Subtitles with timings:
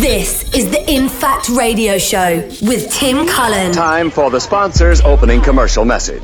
[0.00, 3.72] This is the In Fact Radio Show with Tim Cullen.
[3.72, 6.22] Time for the sponsor's opening commercial message.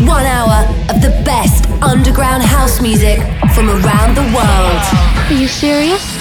[0.00, 3.20] One hour of the best underground house music
[3.54, 4.82] from around the world.
[5.30, 6.17] Are you serious?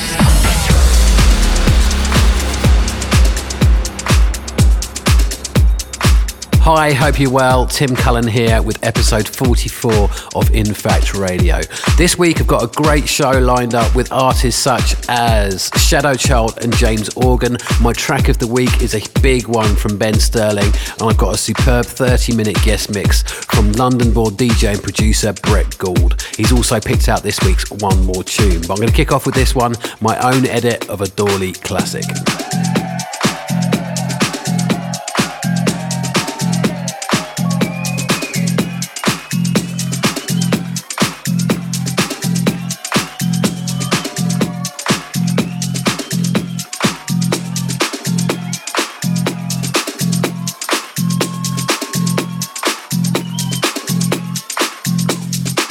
[6.70, 7.66] Hi, hope you're well.
[7.66, 11.62] Tim Cullen here with episode 44 of In Fact Radio.
[11.98, 16.60] This week I've got a great show lined up with artists such as Shadow Child
[16.62, 17.56] and James Organ.
[17.80, 21.36] My track of the week is a big one from Ben Sterling, and I've got
[21.36, 26.22] a superb 30 minute guest mix from London born DJ and producer Brett Gould.
[26.36, 28.60] He's also picked out this week's One More Tune.
[28.60, 31.54] But I'm going to kick off with this one, my own edit of a Dawley
[31.54, 32.04] classic.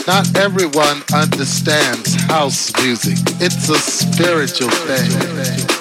[0.07, 3.19] Not everyone understands house music.
[3.41, 5.76] It's a spiritual thing.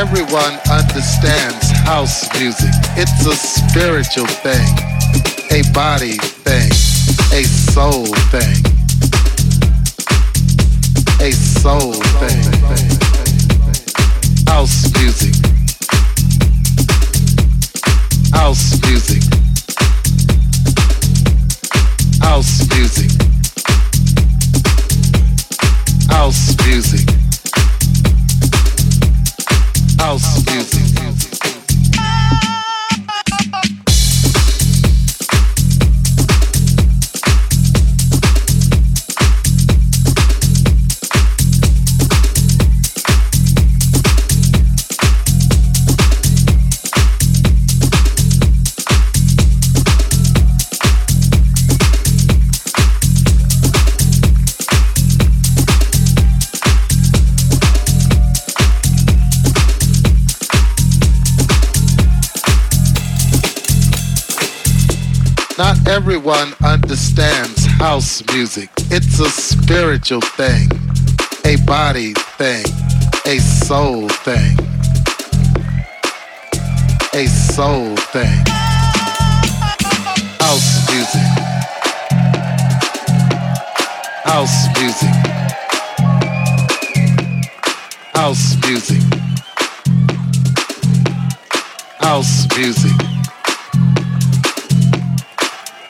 [0.00, 2.72] Everyone understands house music.
[2.96, 4.66] It's a spiritual thing,
[5.50, 6.70] a body thing,
[7.36, 8.64] a soul thing.
[11.20, 12.44] A soul thing.
[14.48, 15.34] House music.
[18.32, 19.22] House music.
[22.22, 23.10] House music.
[26.08, 27.09] House music.
[30.00, 30.79] House music.
[65.90, 68.70] Everyone understands house music.
[68.92, 70.70] It's a spiritual thing,
[71.44, 72.64] a body thing,
[73.26, 74.56] a soul thing.
[77.12, 78.44] A soul thing.
[80.38, 81.28] House music.
[84.22, 85.14] House music.
[88.14, 89.02] House music.
[91.98, 93.09] House music.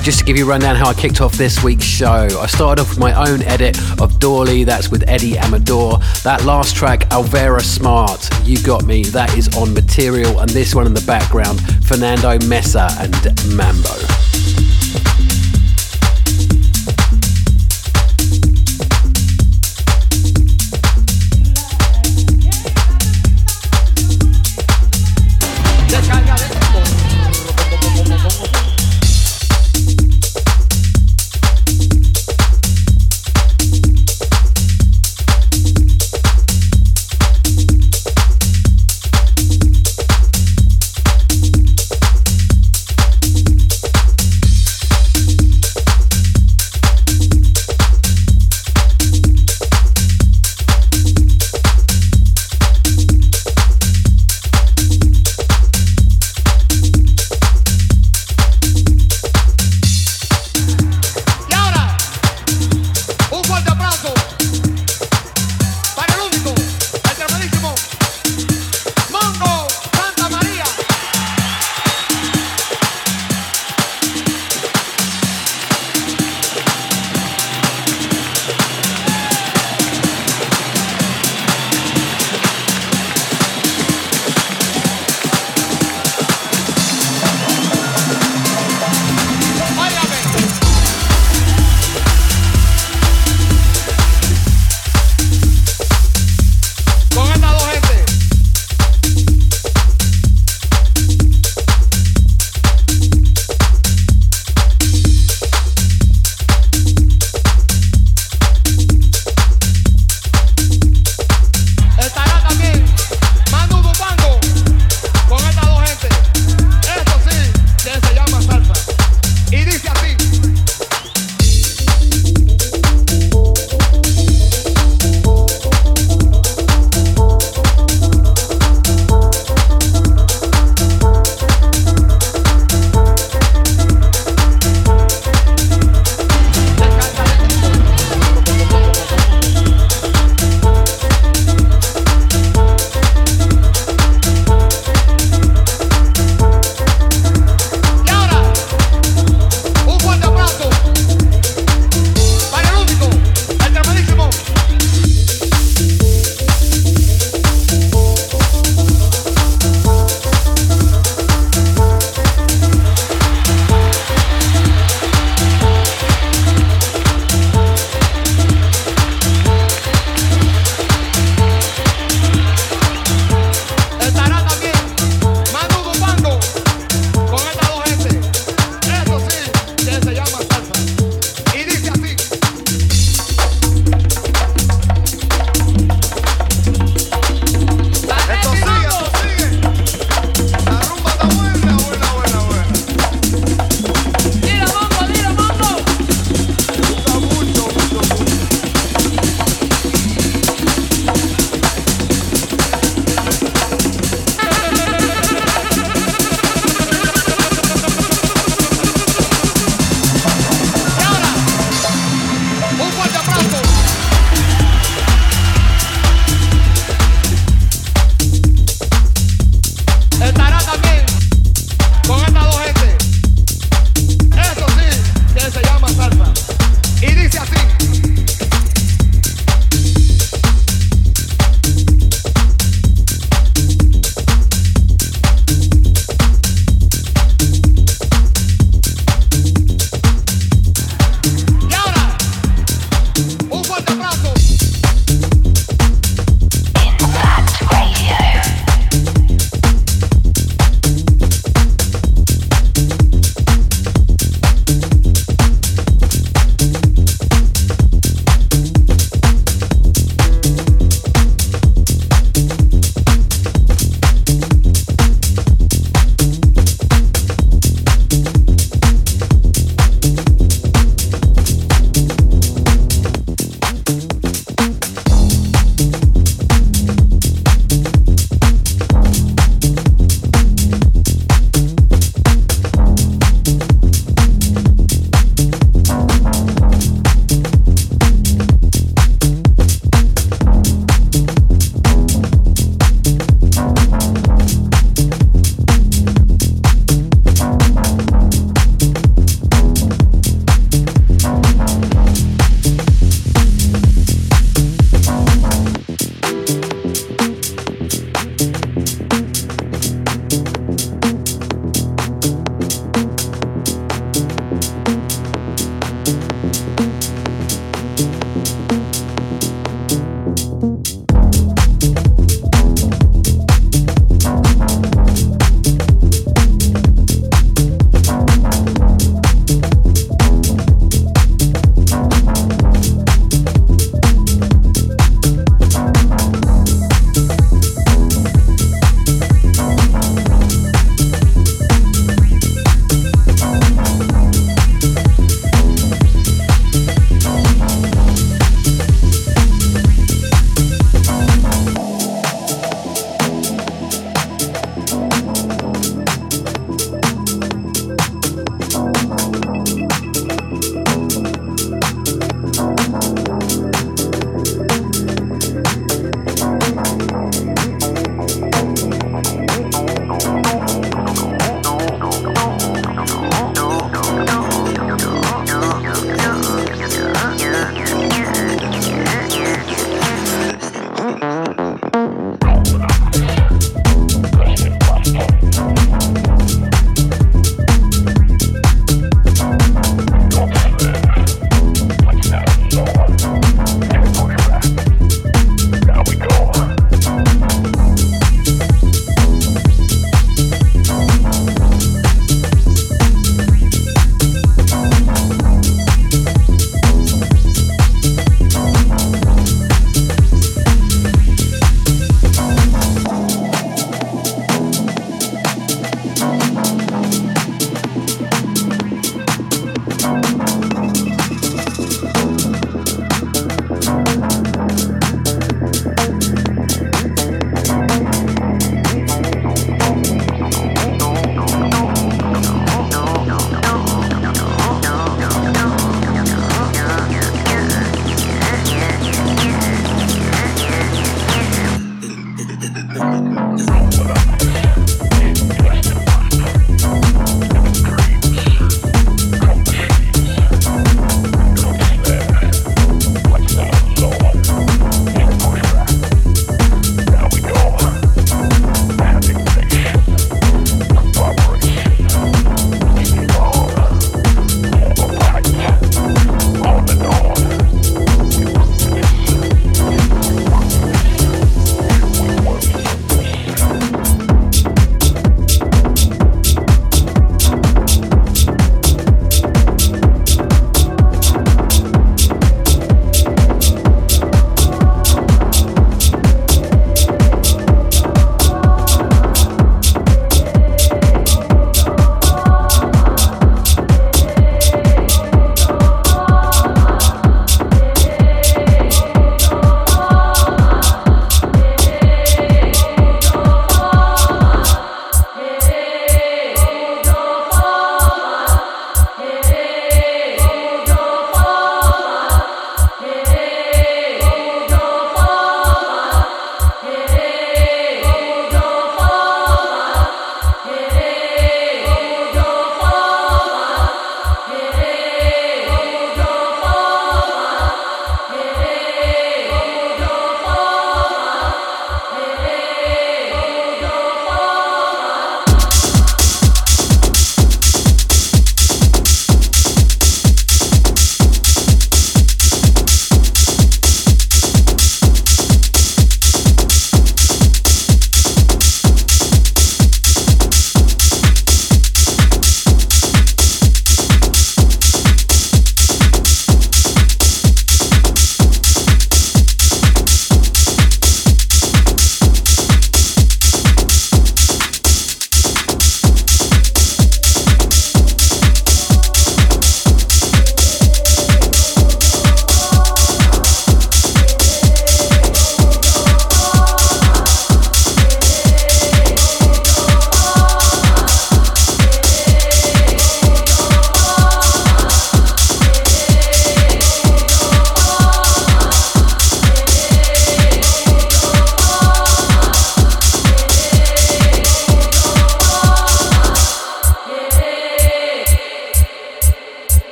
[0.00, 2.82] Just to give you a rundown how I kicked off this week's show, I started
[2.82, 5.98] off with my own edit of Dorley, that's with Eddie Amador.
[6.24, 10.86] That last track, Alvera Smart, You Got Me, that is on Material, and this one
[10.86, 13.12] in the background, Fernando Mesa and
[13.54, 14.21] Mambo.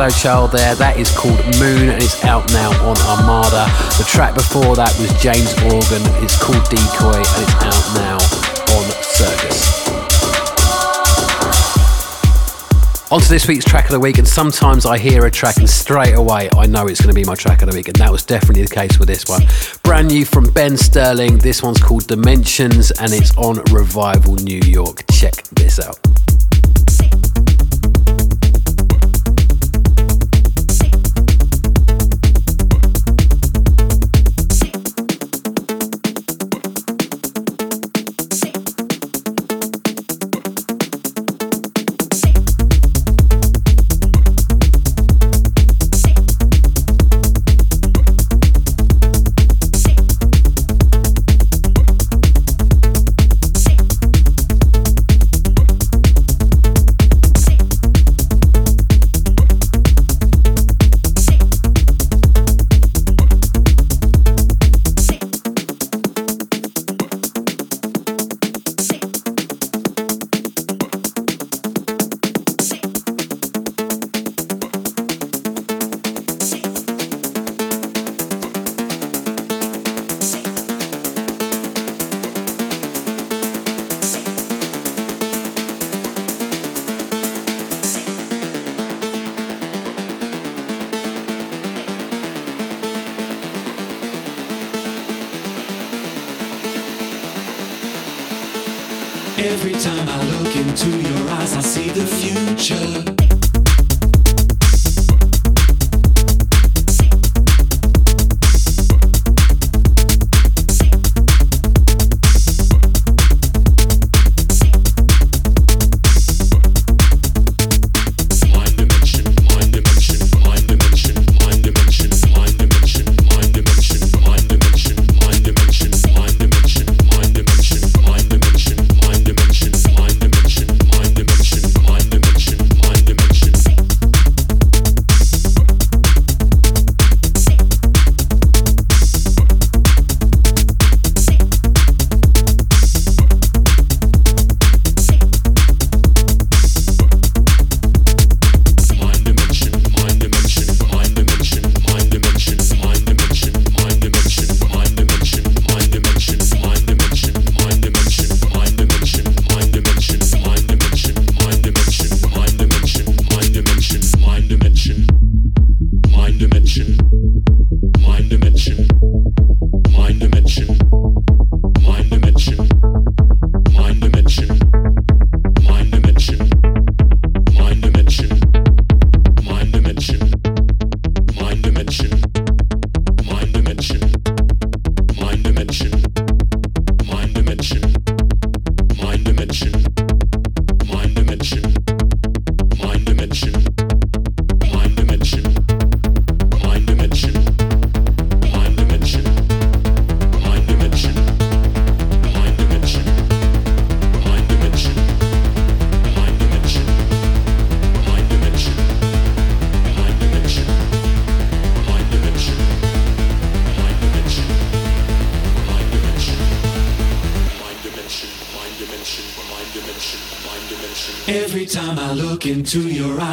[0.00, 0.74] Shadow Child there.
[0.76, 3.68] That is called Moon and it's out now on Armada.
[3.98, 6.00] The track before that was James Organ.
[6.24, 8.16] It's called Decoy and it's out now
[8.80, 9.60] on Circus.
[13.12, 15.68] On to this week's track of the week, and sometimes I hear a track and
[15.68, 18.10] straight away I know it's going to be my track of the week, and that
[18.10, 19.42] was definitely the case with this one.
[19.82, 21.36] Brand new from Ben Sterling.
[21.36, 25.04] This one's called Dimensions, and it's on Revival New York.
[25.10, 25.98] Check this out.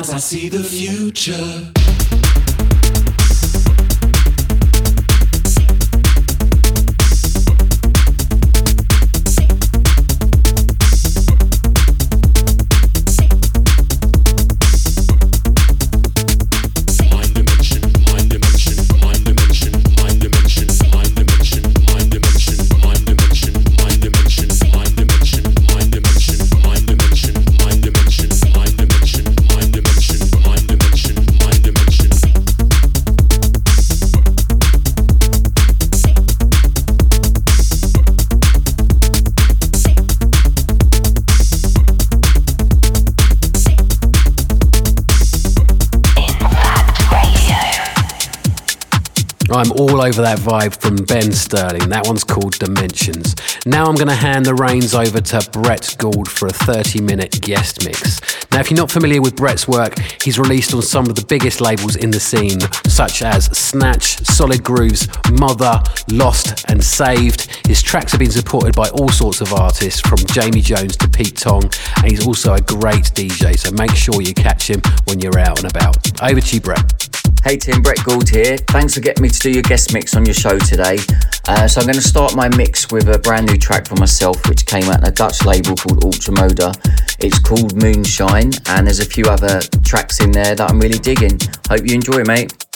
[0.10, 1.77] I see the future.
[50.08, 51.90] Over that vibe from Ben Sterling.
[51.90, 53.36] That one's called Dimensions.
[53.66, 57.42] Now I'm going to hand the reins over to Brett Gould for a 30 minute
[57.42, 58.22] guest mix.
[58.52, 61.60] Now, if you're not familiar with Brett's work, he's released on some of the biggest
[61.60, 67.68] labels in the scene, such as Snatch, Solid Grooves, Mother, Lost, and Saved.
[67.68, 71.36] His tracks have been supported by all sorts of artists, from Jamie Jones to Pete
[71.36, 71.64] Tong,
[71.98, 75.62] and he's also a great DJ, so make sure you catch him when you're out
[75.62, 75.98] and about.
[76.22, 77.27] Over to you, Brett.
[77.48, 78.58] Hey Tim, Brett Gould here.
[78.58, 80.98] Thanks for getting me to do your guest mix on your show today.
[81.48, 84.50] Uh, so I'm going to start my mix with a brand new track for myself,
[84.50, 86.76] which came out on a Dutch label called Ultramoda.
[87.24, 91.40] It's called Moonshine, and there's a few other tracks in there that I'm really digging.
[91.70, 92.67] Hope you enjoy, mate.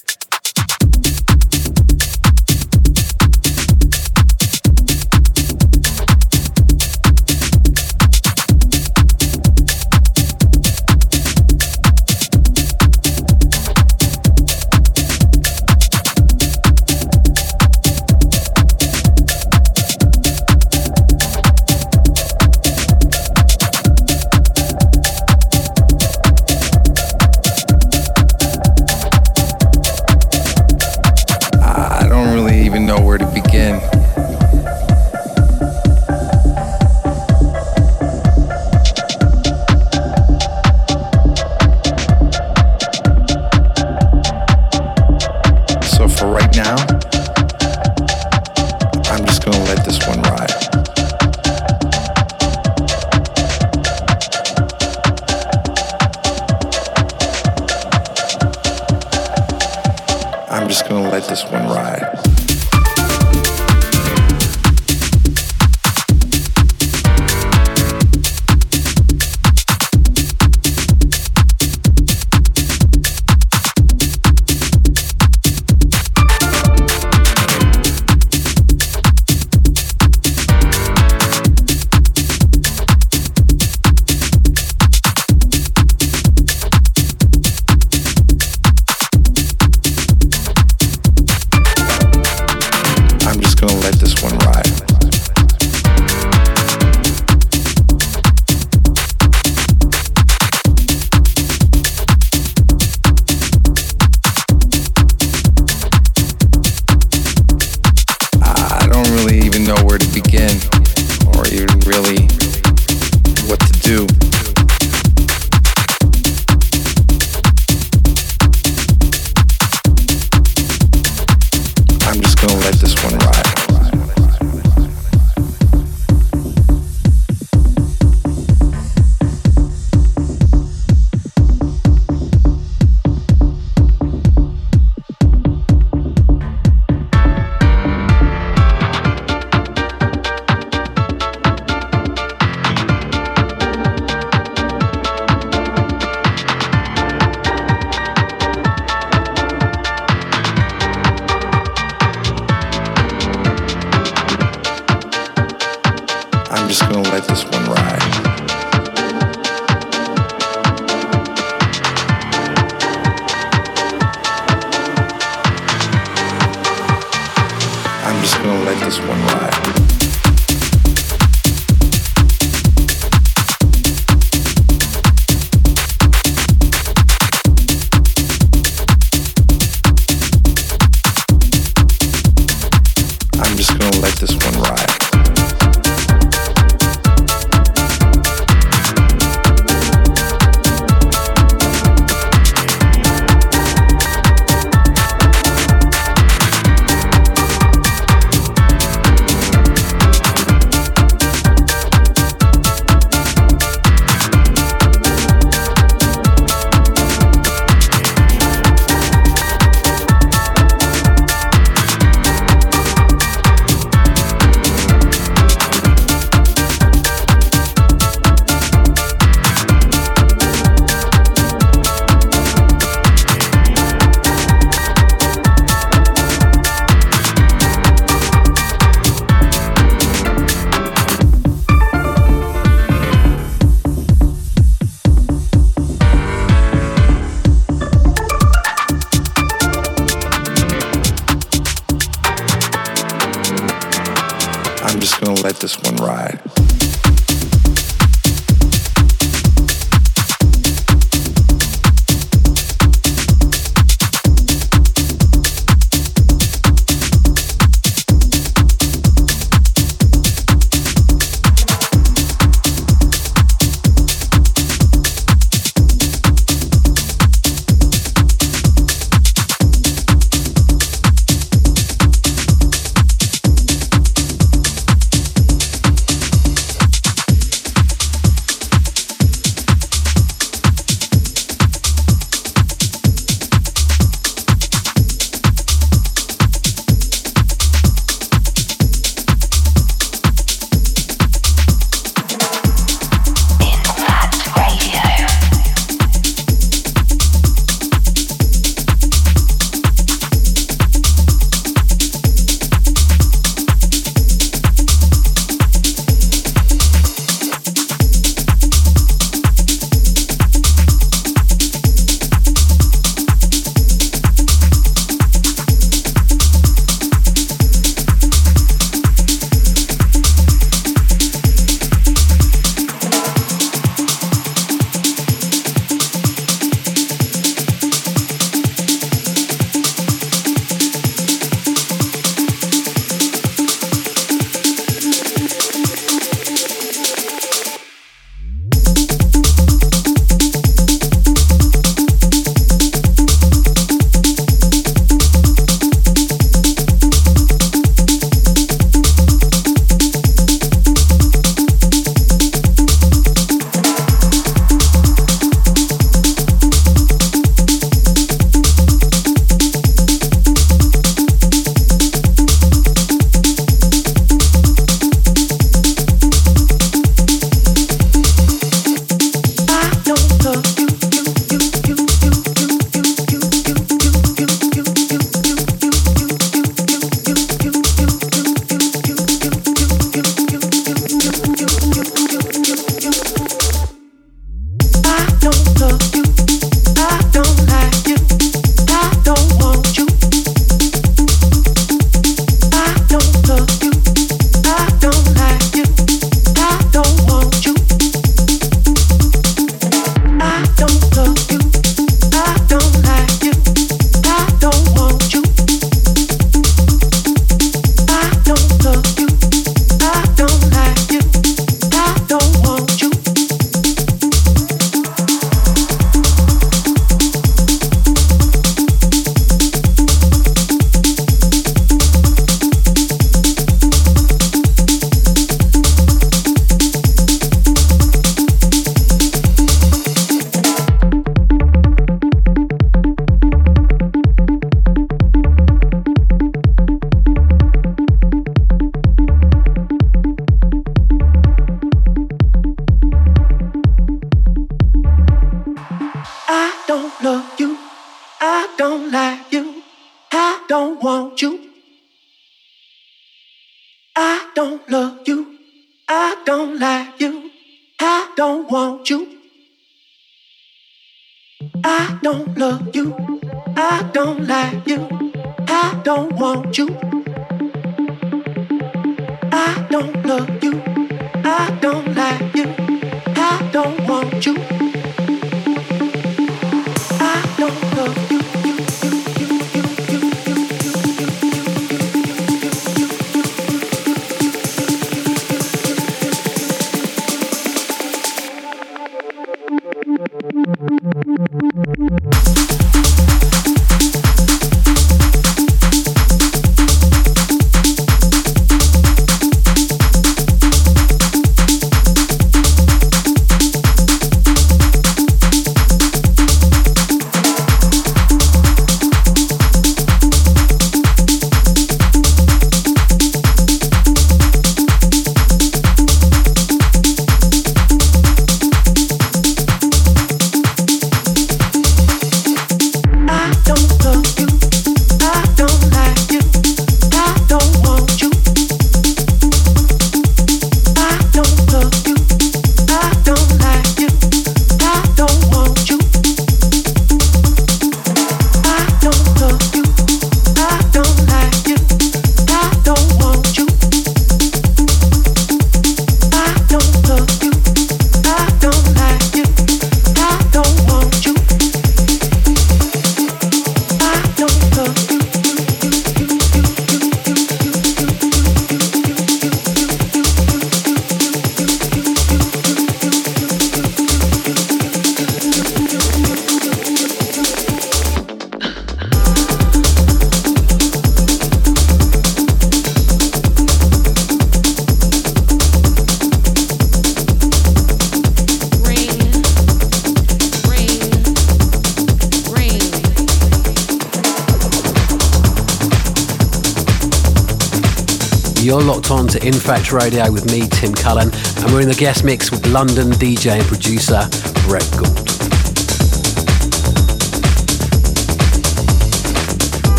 [589.92, 593.68] Radio with me, Tim Cullen, and we're in the guest mix with London DJ and
[593.68, 594.28] producer
[594.68, 595.21] Brett Gould.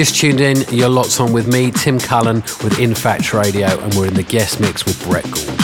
[0.00, 3.92] Just tuned in, you're locked on with me, Tim Cullen, with In Fact Radio, and
[3.92, 5.59] we're in the guest mix with Brett Gould.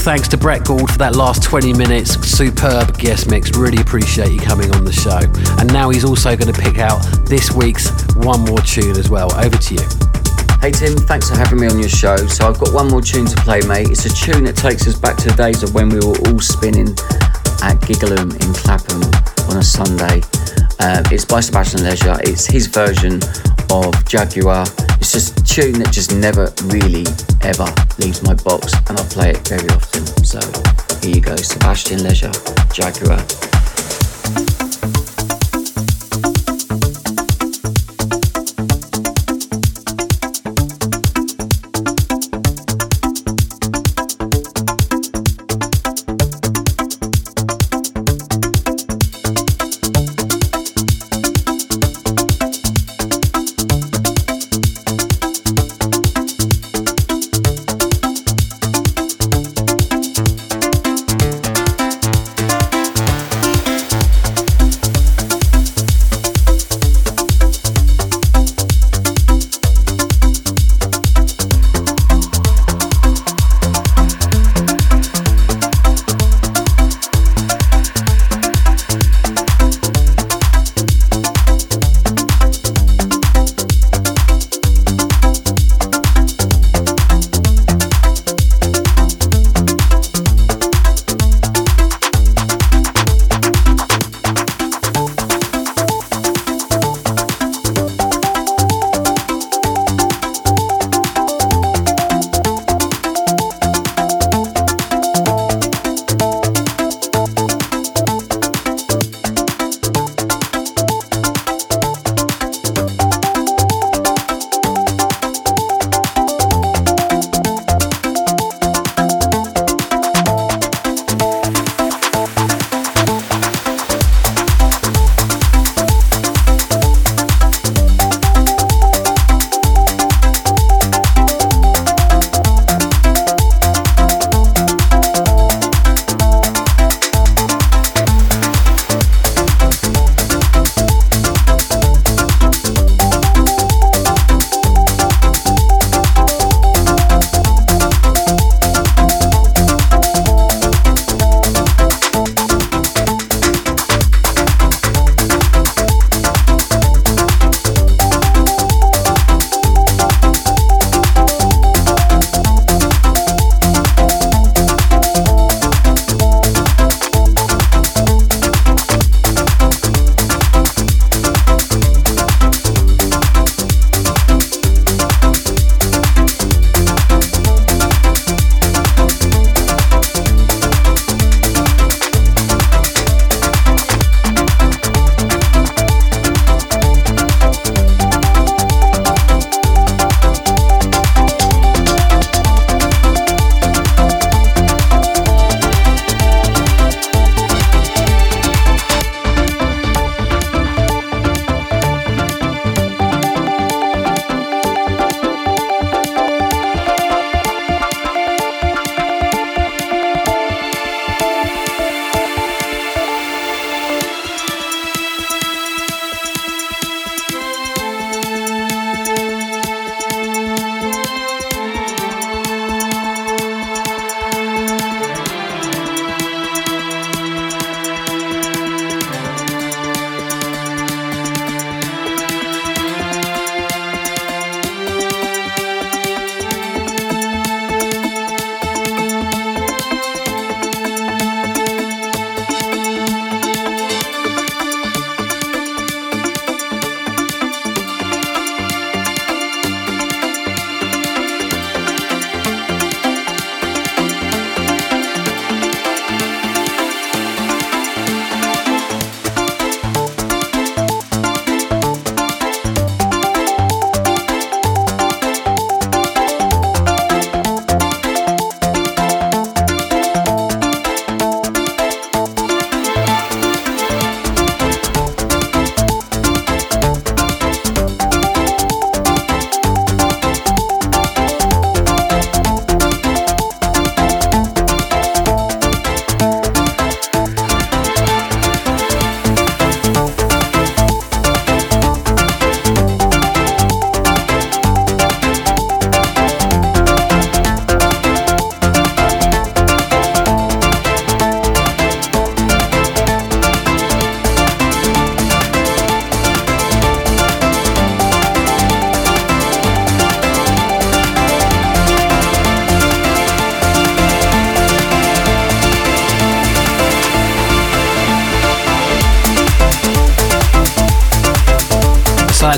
[0.00, 2.14] Thanks to Brett Gould for that last 20 minutes.
[2.26, 3.54] Superb guest mix.
[3.54, 5.20] Really appreciate you coming on the show.
[5.60, 9.30] And now he's also going to pick out this week's one more tune as well.
[9.34, 9.86] Over to you.
[10.58, 12.16] Hey Tim, thanks for having me on your show.
[12.16, 13.90] So I've got one more tune to play, mate.
[13.90, 16.40] It's a tune that takes us back to the days of when we were all
[16.40, 16.88] spinning
[17.60, 19.04] at Gigalum in Clapham
[19.52, 20.24] on a Sunday.
[20.80, 22.16] Um, it's by Sebastian Leger.
[22.24, 23.20] It's his version
[23.70, 24.64] of Jaguar.
[25.12, 27.02] It's just a tune that just never really
[27.42, 27.66] ever
[27.98, 30.06] leaves my box, and I play it very often.
[30.24, 30.38] So
[31.00, 32.30] here you go, Sebastian Leger,
[32.72, 34.69] Jaguar.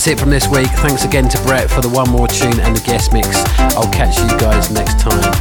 [0.03, 0.67] That's it from this week.
[0.79, 3.29] Thanks again to Brett for the one more tune and the guest mix.
[3.77, 5.32] I'll catch you guys next time